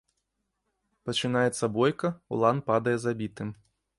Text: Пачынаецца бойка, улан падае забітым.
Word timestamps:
Пачынаецца 1.09 1.69
бойка, 1.75 2.09
улан 2.37 2.65
падае 2.69 2.97
забітым. 3.07 3.55